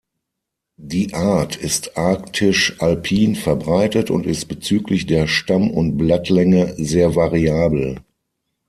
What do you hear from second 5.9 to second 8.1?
Blattlänge sehr variabel.